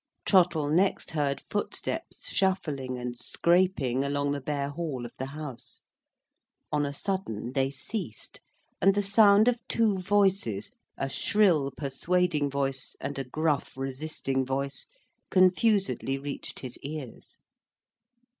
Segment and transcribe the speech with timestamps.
[0.25, 5.81] Trottle next heard footsteps shuffling and scraping along the bare hall of the house.
[6.71, 8.41] On a sudden they ceased,
[8.81, 16.61] and the sound of two voices—a shrill persuading voice and a gruff resisting voice—confusedly reached
[16.61, 17.37] his ears.